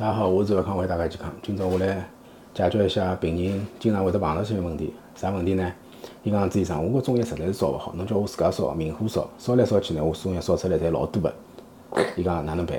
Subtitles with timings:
[0.00, 1.30] 大家好，我是周康，为大家健康。
[1.42, 2.08] 今朝我来
[2.54, 4.94] 解决一下病人经常会得碰到些问题。
[5.14, 5.72] 啥问题呢？
[6.22, 11.30] 伊讲，朱医生，我个中药实在是烧勿好，侬叫我自家烧，明火烧，烧来烧去呢，我中药烧出来侪老多个。
[12.16, 12.78] 伊讲哪能办？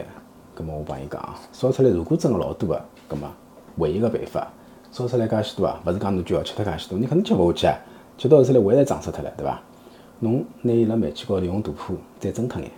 [0.56, 3.30] 葛末我帮伊讲啊，烧出来如果真个老多个，葛末
[3.76, 4.52] 唯一个办法，
[4.92, 7.78] 烧出来介许多啊，勿是讲侬就要吃脱介许多，你肯定吃勿下去啊，
[8.18, 9.62] 吃到后头来胃侪胀死脱了，对伐？
[10.18, 12.72] 侬拿伊辣煤气高头用大火再蒸脱眼。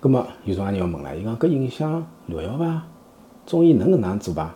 [0.00, 2.82] 葛末有种人要问了，伊讲搿影响疗效伐？
[3.46, 4.52] 中医能搿能样做伐？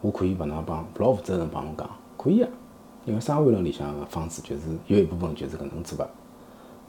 [0.00, 2.48] 我可以勿能帮，老负责任帮侬讲，可以啊。
[3.04, 6.08] 因为《伤寒论》里向个方子就是有一部分就是搿能做个，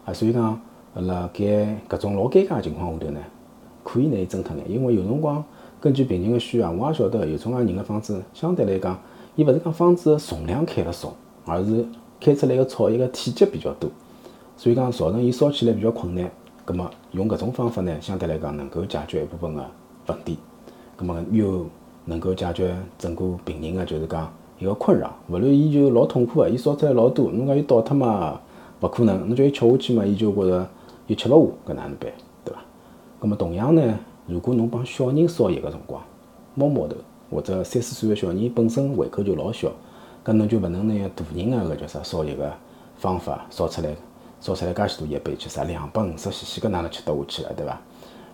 [0.05, 0.61] 啊，所以讲
[0.93, 1.43] 辣盖
[1.89, 3.19] 搿种老尴尬个情况下头呢，
[3.83, 4.71] 可以拿伊蒸脱眼。
[4.71, 5.43] 因为有辰光
[5.81, 8.97] 根据病人个需要，我也晓得有种介人个方子相对来讲，
[9.35, 11.13] 伊勿是讲方子个重量开了少，
[11.45, 11.85] 而是
[12.21, 13.89] 开出来个草药个体积比较多，
[14.55, 16.29] 所以讲造成伊烧起来比较困难。
[16.63, 19.65] 葛末用搿种方法呢，相对来讲能够解决一部分个
[20.07, 20.37] 问题。
[20.95, 21.65] 葛末又
[22.05, 28.39] 能够解决整个病人个就是讲一个困扰，勿然伊就老痛苦个，伊烧出来老多，侬讲伊倒脱嘛，
[28.79, 30.67] 勿可能，侬叫伊吃下去嘛，伊就觉着
[31.07, 32.09] 又吃勿下，搿哪能办，
[32.45, 32.61] 对伐？
[33.19, 36.01] 葛末同样呢，如果侬帮小人烧药个辰光，
[36.53, 36.95] 摸摸头
[37.29, 39.69] 或者三四岁个小人本身胃口就老小，
[40.23, 42.53] 搿侬就勿能拿大人个搿叫啥烧药个
[42.95, 43.93] 方法烧出来，
[44.39, 47.81] 烧出来介许多药杯吃啥两百五十 cc，搿哪能吃得下去了，对伐？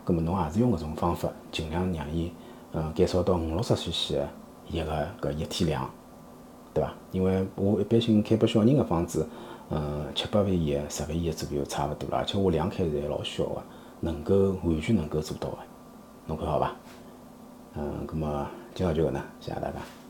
[0.03, 2.31] 葛末侬也是用搿种方法，尽量让伊。
[2.73, 4.29] 嗯，减少到五六十 cc 的
[4.69, 5.89] 一个搿一天量，
[6.73, 6.93] 对伐？
[7.11, 9.27] 因为我一般性开拨小人个房子，
[9.69, 13.61] 嗯，七八万药、十万药左右差勿多了，而且我量开侪老小个，
[13.99, 15.57] 能够完全能够做到个，
[16.27, 16.71] 侬看好伐？
[17.75, 20.00] 嗯，葛末今朝就搿能，谢谢大家。